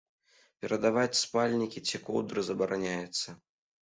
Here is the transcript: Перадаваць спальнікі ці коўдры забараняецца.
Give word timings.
Перадаваць 0.63 1.19
спальнікі 1.21 1.85
ці 1.91 2.03
коўдры 2.07 2.39
забараняецца. 2.49 3.27